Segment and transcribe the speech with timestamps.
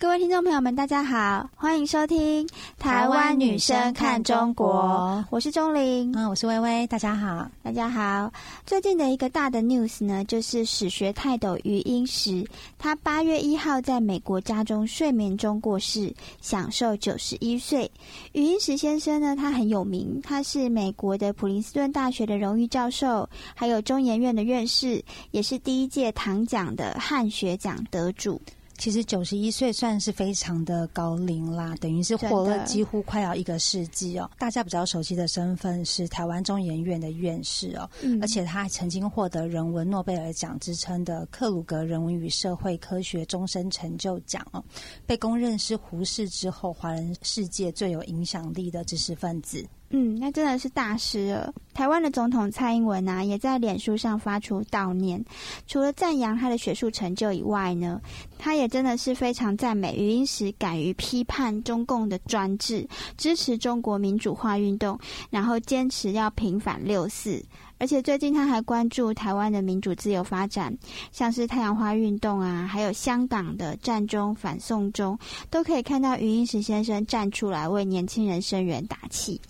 [0.00, 2.46] 各位听众朋友们，大家好，欢迎收听
[2.78, 8.32] 《台湾女生看中国》，我是钟玲，嗯，我是微微，大家好，大家好。
[8.64, 12.46] 最近的一个大的 news 呢，就是史学泰斗余英时，
[12.78, 17.90] 他八月一号在美国家中睡眠中过世，享受九十一岁。
[18.34, 28.40] 余英时先生呢，他很有名，他是美国的普林斯顿大学的荣誉教授，还有中研院的院士，也是第一届唐奖的汉学奖得主。
[28.78, 34.30] 其实九十一岁算是非常的高龄啦，等于是活了几乎快要一个世纪哦。
[34.38, 37.90] 大家比较熟悉的身份是台湾中研院的院士哦，
[38.22, 44.64] 而且他还曾经获得人文诺贝尔奖之称的克鲁格人文与社会科学终身成就奖哦，
[45.04, 49.66] 被公认是胡适之后华人世界最有影响力的知识分子。
[49.90, 51.52] 嗯，那真的是大师了。
[51.72, 55.24] 台湾的总统蔡英文啊，也在脸书上发出悼念。
[55.66, 57.98] 除了赞扬他的学术成就以外呢，
[58.38, 64.98] 他也真的是非常赞美余英时敢于批判中共的专制，支持中国民主化运动，
[65.30, 67.42] 然后坚持要平反六四。
[67.78, 70.76] 而且最近他还关注台湾的民主自由发展，
[71.12, 79.40] 像是太阳花运动啊，还有香港的战中反送中，都可以看到余英时先生站出来为年轻人声援打气。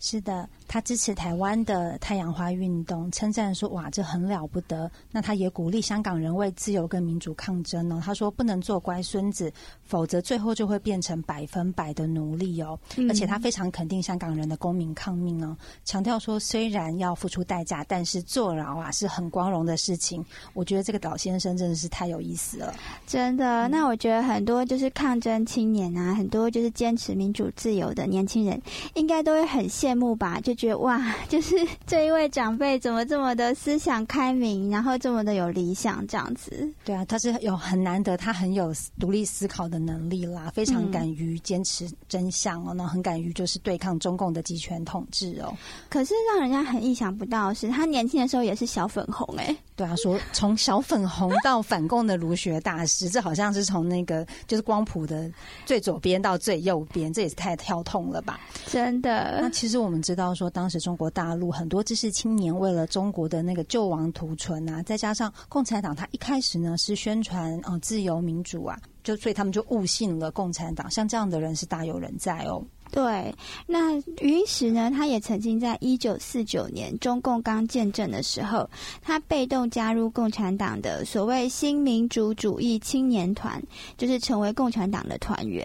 [0.00, 0.48] 是的。
[0.72, 8.00] 他支持台湾的太阳花运动，称赞说：“哇，这很了不得。”那他也鼓励香港人为自由跟民主抗争哦。
[8.00, 20.24] 他说：“不能做乖孙子，否则最后就会变成百分百的奴隶哦。”而且他非常肯定香港人的公民抗命哦，强调说：“虽然要付出代价，但是坐牢啊是很光荣的事情。”
[20.54, 22.72] 我觉得这个老先生真的是太有意思了，
[23.08, 23.66] 真的。
[23.66, 28.62] 那我觉得很多就是抗争青年啊，很多就是坚持民主自由的年轻人，
[28.94, 30.38] 应该都会很羡慕吧？
[30.40, 36.68] 就觉得哇， 就是这一位长辈怎么这么的思想开明，然后这么的有理想，这样子。
[36.84, 45.56] 对啊，他是有很难得，他很有独立思考的能力啦，非常敢于坚持真相哦，那很敢于就是对抗中共的集权统治哦。
[45.88, 49.56] 可是让人家很意想不到的是，他年轻的时候也是小粉红哎。
[49.74, 55.30] 对啊，说从小粉红到反共的儒学大师，这好像是从那个就是光谱的
[55.64, 58.38] 最左边到最右边，这也是太跳痛了吧？
[58.66, 59.38] 真的。
[59.40, 70.90] 那其实我们知道说，当时中国大陆很多知识青年为了中国的那个救亡图存啊，再加上共产党，他一开始呢是宣传啊自由民主啊，就所以他们就误信了共产党。
[70.90, 72.62] 像这样的人是大有人在哦。
[72.92, 73.32] 对，
[73.68, 74.90] 那余石呢？
[74.90, 78.68] 他也曾经在一九四九年中共刚建政的时候，
[79.00, 83.62] 他被动加入共产党的所谓新民主主义青年团，
[83.96, 85.64] 就是成为共产党的团员。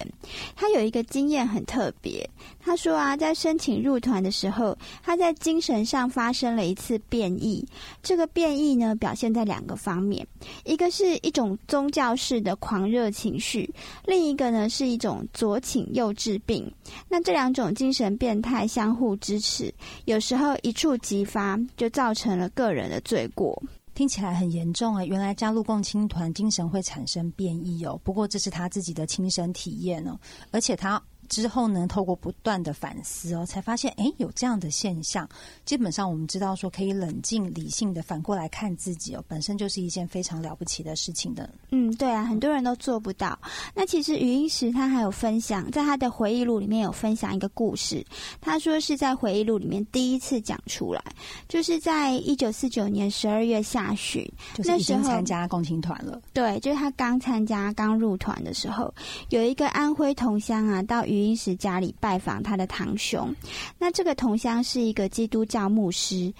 [0.55, 2.29] 他有一个经验很特别，
[2.59, 7.67] 他说啊，在申请入团的时候，他在精神上发生了一次变异。
[8.03, 10.23] 这个变异呢，表现在两个方面，
[10.63, 13.67] 一个是一种宗教式的狂热情情绪，
[14.05, 16.71] 另一个呢是一种左倾右治病。
[17.09, 19.73] 那这两种精神变态相互支持，
[20.05, 23.59] 有时候一触即发，就造成了个人的罪过。
[23.95, 25.03] 听起来很严重啊！
[25.03, 27.99] 原来加入共青团，精神会产生变异哦。
[28.03, 30.19] 不过这是他自己的亲身体验哦，
[30.51, 31.01] 而且他。
[31.29, 35.27] 之后呢，透过不断的反思哦，才发现哎，有这样的现象。
[35.65, 41.49] 基本上我们知道说，可以冷静理性的反过来看自己哦，本身就是一件非常了不起的事情的。
[41.71, 43.37] 嗯，对啊，很多人都做不到。
[43.73, 48.05] 那其实余英时他还有分享，在他的回忆录里面有分享一个故事。
[48.41, 51.03] 他说是在回忆录里面第一次讲出来，
[51.47, 54.25] 就是在一九四九年十二月下旬，
[54.55, 56.21] 就是已经参加共青团了。
[56.33, 58.93] 对，就是他刚参加、刚入团的时候，
[59.29, 63.33] 有一个安徽同乡啊，到余英时家里拜访他的堂兄，
[63.77, 66.33] 那这个同乡是一个基督教牧师。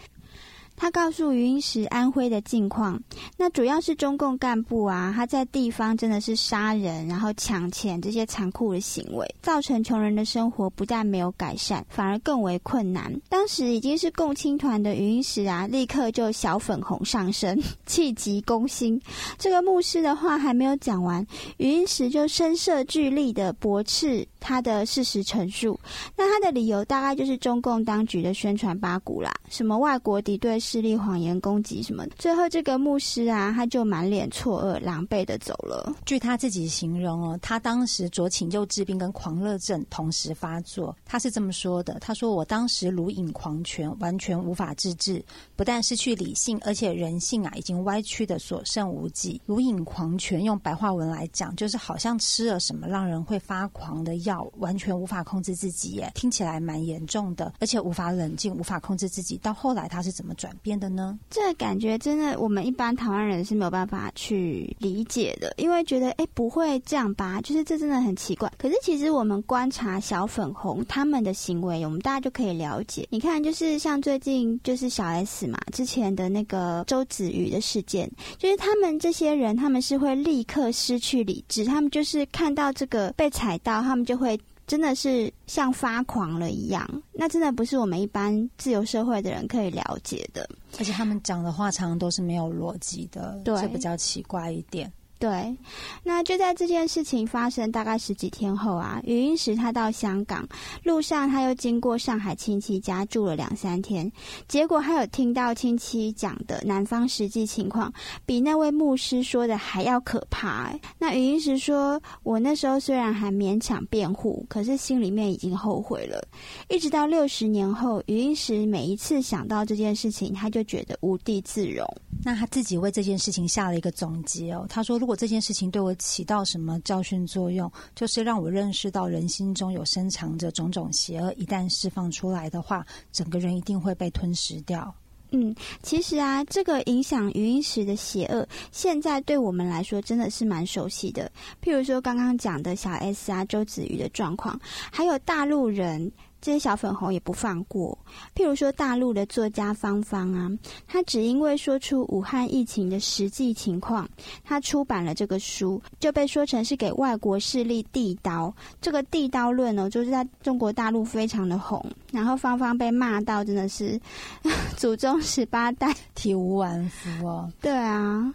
[0.78, 3.02] 他告诉余英时安徽的境况，
[3.38, 13.10] 那主要是中共干部啊，他在地方真的是杀人，然后抢钱这些残酷的行为，造成穷人的生活不但没有改善，反而更为困难。
[13.30, 19.02] 当时已经是共青团的余英时啊，立刻就小粉红上身， 气急攻心。
[19.38, 21.26] 这个牧师的话还没有讲完，
[21.56, 25.80] 余英时就声色俱厉的驳斥他的事实陈述。
[26.18, 30.60] 那他的理由大概就是中共当局的宣传八股啦，什么外国敌对。
[30.66, 32.04] 势力谎言攻击什么？
[32.18, 35.96] 最后这个牧师啊，他就满脸错愕、狼狈的走了。
[36.08, 40.98] 据他自己形容哦，他当时左倾右治病跟狂热症同时发作。
[41.06, 45.24] 他是这么说的：“他说我当时如饮狂泉，完全无法自制，
[45.56, 49.40] 不但失去理性，而且人性啊已经歪曲的所剩无几。
[49.46, 59.38] 如饮狂泉，用白话文来讲，就是好像吃了什么让人会发狂的药完全无法控制自己，耶，听起来蛮严重的，而且无法冷静，无法控制自己。
[59.38, 61.18] 到后来他是怎么转变的呢？
[61.30, 68.52] 这感觉真的，我们一般台湾人是没有办法去理解的，因为觉得哎不会这样吧，就是这真的很奇怪。
[68.58, 73.08] 可是其实我们观察小粉红他们的行为，我们大家就可以了解。
[73.10, 84.40] 你看，就是像最近就是小 S 嘛，之前的那个周子瑜的事件，就是他们这些人，他们是会立刻失去理智，他们就是看到这个被踩到，他们就会。
[84.68, 90.50] 真的是像发狂了一样，那真的不是我们一般自由社会的人可以了解的。
[90.80, 94.92] 而且他们讲的话常常都是没有逻辑的，对，比较奇怪一点。
[95.18, 95.56] 对，
[96.04, 100.48] 那就在这件事情发生大概十几天后啊，余英时他到香港
[100.84, 104.12] 路上，他又经过上海亲戚家住了两三天，
[104.48, 107.92] 结果他有听到亲戚讲的男方实际情况，
[108.26, 110.78] 比那位牧师说的还要可怕。
[111.00, 116.22] 那余英时说：“我那时候虽然还勉强辩护，可是心里面已经后悔了。
[116.68, 121.88] 一直到六十年后，余英时每一次想到这件事情，他就觉得无地自容。
[122.26, 134.92] 那他自己为这件事情下了一个总结哦，他说：如果这件事情对我起到什么教训作用，就是让我认识到人心中有深藏着种种邪恶，一旦释放出来的话，整个人一定会被吞噬掉。
[135.30, 141.32] 嗯，其实啊，这个影响余音时的邪恶，现在对我们来说真的是蛮熟悉的。
[141.64, 144.60] 譬如说刚刚讲的小 S 啊、周子瑜的状况，
[144.92, 146.12] 还有大陆人。
[146.46, 147.98] 这些小粉红也不放过，
[148.36, 150.48] 譬如说大陆的作家芳芳啊，
[150.86, 154.08] 他只因为说出武汉疫情的实际情况，
[154.44, 158.56] 他出版了这个书，就被说成是给外国势力递刀。
[158.80, 164.00] 这个递刀论呢，就是在中国大陆非常的红，然后芳芳被骂到真的是
[164.78, 167.52] 祖宗十八代体无完肤哦。
[167.60, 168.32] 对啊，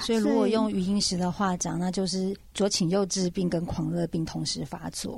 [0.00, 5.16] 所以如果用余英时的话讲，那就是左倾右治病跟狂热病同时发作。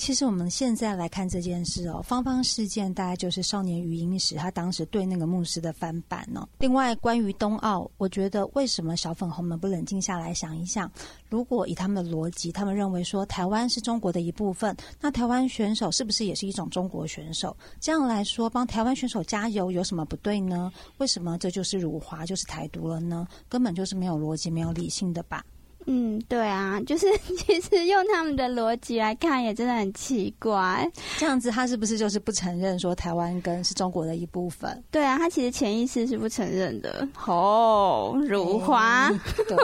[0.00, 6.48] 其实我们现在来看这件事哦，芳芳事件大概就是少年余英时他当时对那个牧师的翻版哦。
[6.58, 10.90] 另外，关于冬奥，我觉得为什么小粉红们不冷静下来想一想？
[11.28, 17.54] 如果以他们的逻辑，他们认为说台湾是中国的一部分，那台湾选手是不是也是一种中国选手？
[17.78, 20.72] 这样来说，帮台湾选手加油有什么不对呢？
[20.96, 23.28] 为什么这就是辱华，就是台独了呢？
[23.50, 25.44] 根本就是没有逻辑、没有理性的吧？
[25.86, 27.06] 嗯，对啊，就是
[27.38, 30.88] 其实用他们的逻辑来看，也真的很奇怪。
[31.18, 34.82] 这样子，他是不是就是不承认说台湾跟是中国的一部分？
[34.90, 37.06] 对啊，他其实潜意识是不承认的。
[37.26, 39.10] 哦，辱华。
[39.48, 39.56] 对。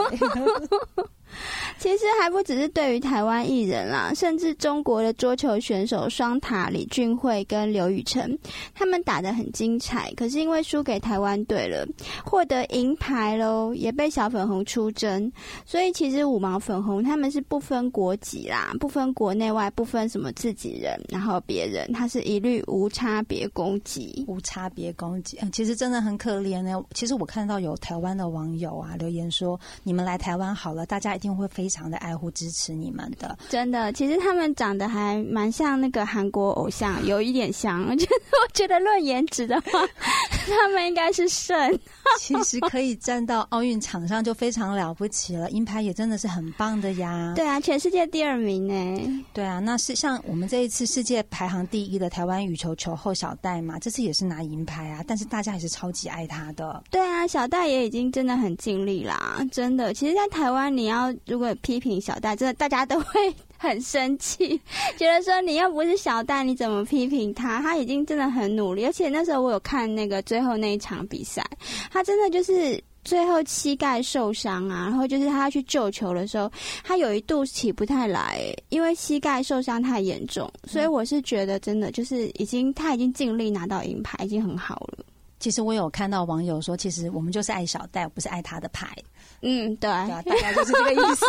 [1.79, 8.37] 其实还不只是对于台湾艺人啦，甚至中国的桌球选手双塔李俊慧跟刘雨辰，
[8.73, 11.87] 他们打得很精彩，可是因为输给台湾队了，
[12.25, 15.31] 获得银牌喽，也被小粉红出征。
[15.65, 25.37] 所以其实五毛粉红他们是不分国籍啦，不分国内外，不分什么自己人，然后别人，他是一律无差别攻击，无差别攻击。
[25.51, 26.81] 其实真的很可怜呢。
[26.93, 33.91] 其实我看到有台湾的网友啊留言说，你们来台湾好了，大家一定会非常的爱护支持你们的，真的。
[33.93, 37.83] 其实他们长得还蛮像那个韩国偶像，有一点像。
[37.89, 39.71] 我觉得，我觉得论颜值的话，
[40.47, 41.79] 他们应该是胜。
[42.19, 47.33] 其实可以站到奥运场上就非常了不起了，银牌也真的是很棒的呀。
[47.35, 49.23] 对啊，全世界第二名呢。
[49.33, 55.03] 对啊，那是像我们这一次世界排行第一的台湾羽球球后小戴嘛，这次也是拿银牌啊。
[55.07, 56.83] 但是大家还是超级爱他的。
[56.89, 59.93] 对啊，小戴也已经真的很尽力啦，真的。
[59.93, 64.59] 其实，在台湾你要如果批评小戴，真的大家都会很生气，
[64.97, 67.61] 觉得说你又不是小戴，你怎么批评他？
[67.61, 71.45] 他已经真的很努力，而且那时候我有看那个最后那一场比赛，
[71.91, 76.51] 他真的就是最后膝盖受伤啊，然后就是他去救球的时候，
[76.83, 85.05] 他有一度起不太来，因为膝盖受伤太严重，所以我是觉得真的就是已经他已经尽力拿到银牌，已经很好了。
[85.39, 88.87] 其实我有看到网友说，其实我们就是爱小戴，不是爱他的牌。
[89.41, 91.25] 嗯，对，大概就是这个意思。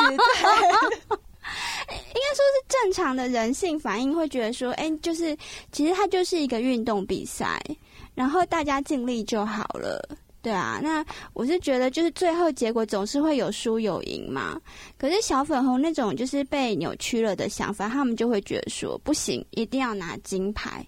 [1.51, 5.37] 应该说是正常的人性反应，会觉得说，哎，就是
[5.73, 7.59] 其实它就是一个运动比赛，
[8.15, 10.07] 然后大家尽力就好了，
[10.43, 10.79] 对啊。
[10.83, 14.61] 那我是觉得，就是最后结果总是会有输有赢嘛。
[14.99, 20.87] 可是小粉红那种就是被扭曲了的想法，他们就会觉得说，不行，一定要拿金牌。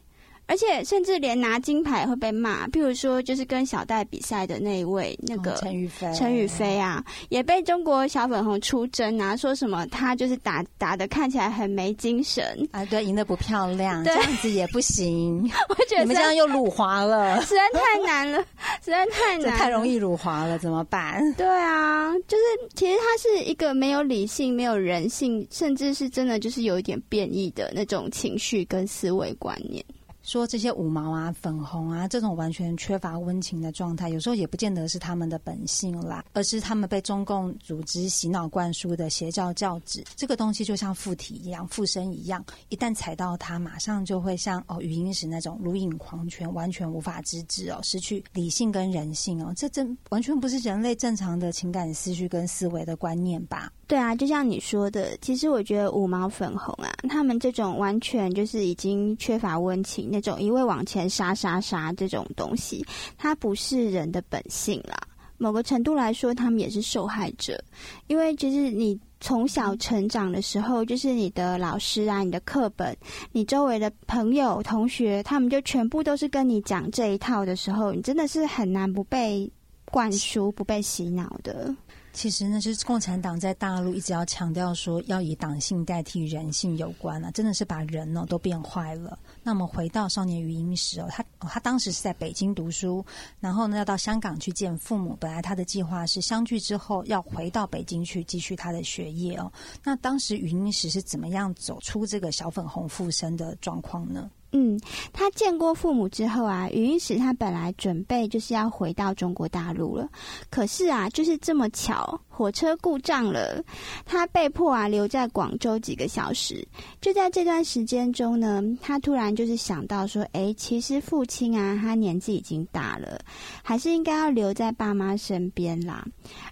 [0.51, 15.49] 而且甚至连拿金牌会被骂，譬如说就是跟小戴比赛的那一位那个陈宇飞，陈宇飞啊，也被中国小粉红出征啊，说什么他就是打打的看起来很没精神啊，对，赢得不漂亮，这样子也不行。
[15.71, 18.39] 我觉得你们这样又辱华了，实在太难了，
[18.85, 21.33] 实在太难，太容易辱华了，怎么办？
[21.35, 29.85] 对啊，就是其实他是一个没有理性、没有人性，甚至是真的就是有一点变异的那种情绪跟思维观念。
[30.23, 40.05] 说这些五毛啊、粉红啊，这种完全缺乏温情的状态，有时候也不见得是他们的本性啦，而是他们被中共组织洗脑灌输的邪教教旨。
[40.15, 53.73] 这个东西就像附体一样、附身一样，一旦踩到它，马上就会像哦语音时那种如影狂犬，完全无法自制哦，失去理性跟人性哦，这真完全不是人类正常的情感思绪跟思维的观念吧？
[53.91, 62.87] 对啊，就像你说的，其实我觉得五毛粉红啊，他们这种完全就是已经缺乏温情，那种一味往前杀杀杀这种东西，
[63.19, 64.97] 它不是人的本性啦。
[65.39, 67.61] 某个程度来说，他们也是受害者，
[68.07, 72.97] 因为就是你从小成长的时候，就是你的老师啊、你的课本、
[73.33, 79.51] 你周围的朋友、同学，他们就全部都是跟你讲这一套的时候，你真的是很难不被
[79.87, 81.75] 灌输、不被洗脑的。
[82.13, 89.19] 其实呢，就是共产党在大陆一直要强调说，要以党性代替人性有关啊，真的是把人呢都变坏了。
[89.43, 93.05] 那么回到少年余英时哦，他他当时是在北京读书，
[93.39, 95.17] 然后呢要到香港去见父母。
[95.21, 99.51] 本来他的计划是相聚之后要回到北京去继续他的学业哦。
[99.85, 104.29] 那当时余英时是怎么样走出这个小粉红附身的状况呢？
[104.53, 104.79] 嗯，
[105.13, 110.09] 他见过父母之后啊，语音时他本来准备就是要回到中国大陆了，
[110.51, 113.63] 可是啊，就是这么巧，火车故障了，
[114.05, 116.67] 他被迫啊留在广州几个小时。
[117.01, 123.21] 就在这段时间中呢，他突然就是想到说，哎，其实父亲啊，他年纪已经大了，
[123.63, 126.05] 还是应该要留在爸妈身边啦。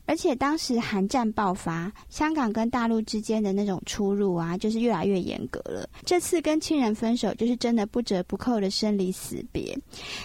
[0.06, 5.88] 而且当时韩战爆发，香港跟大陆之间的那种出入啊，就是越来越严格了。
[6.04, 7.88] 这次跟亲人分手，就是真的。
[7.90, 9.74] 不折不扣的生离死别，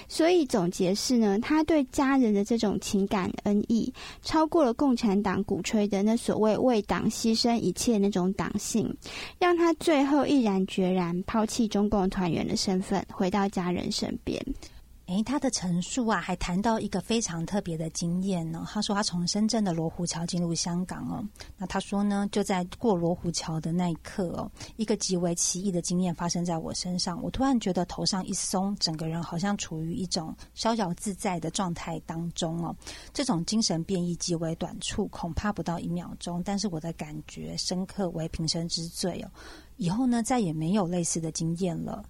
[0.10, 3.92] 所以总结是呢，他对家人的这种情感恩义，
[4.22, 8.92] 超过了共产党鼓吹的那所谓为党牺牲一切那种党性，
[9.38, 14.44] 让他最后毅然决然抛弃中共团员的身份，回到家人身边。
[15.08, 18.66] 诶，他的陈述啊，还谈到一个非常特别的经验呢。
[18.72, 21.22] 他说他从深圳的罗湖桥进入香港哦，
[21.58, 27.22] 那他说呢，就在过罗湖桥的那一刻哦，一个极为奇异的经验发生在我身上。
[27.22, 32.74] 我突然觉得头上一松，整个人好像处于一种逍遥自在的状态当中哦。
[33.14, 39.30] 这种精神变异极为短促，恐怕不到一秒钟，但是我的感觉深刻为平生之最哦。
[39.76, 42.06] 以后呢，再也没有类似的经验了。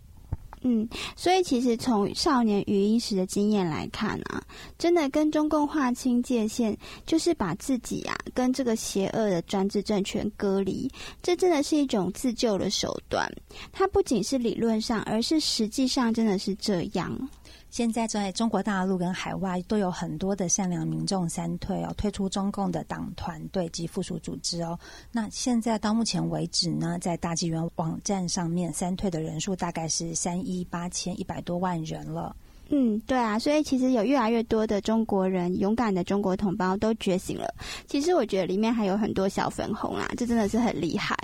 [0.63, 4.41] 嗯，所以其实从少年余英时的经验来看啊，
[4.77, 10.89] 真的跟中共划清界限，就是把自己啊跟这个邪恶的专制政权隔离，
[11.21, 13.29] 这真的是一种自救的手段。
[13.71, 17.29] 它不仅是理论上，而是实际上真的是这样。
[17.69, 24.77] 现在在中国大陆跟海外都有很多的善良民众三退哦，退出中共的党团队及附属组织哦。
[25.11, 32.35] 那现在到目前为止呢，在大纪元网站上面，三退的人数大概是三亿八千一百多万人了。
[32.75, 37.47] 嗯，对啊，所以其实有越来越多的中国人，勇敢的中国同胞都觉醒了。
[37.85, 41.15] 其实我觉得里面还有很多小粉红啊，这真的是很厉害。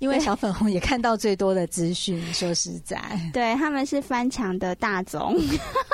[0.00, 3.00] 因为小粉红也看到最多的资讯，说实在，
[3.32, 5.36] 对他们是翻墙的大宗。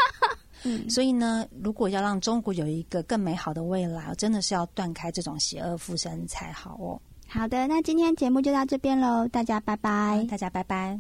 [0.65, 6.99] 嗯，所以呢，如果要让中国有一个更美好的未来，真的是要断开这种邪恶附身才好哦。
[7.29, 10.91] 好的，那今天节目就到这边喽，大家拜拜，大家拜拜。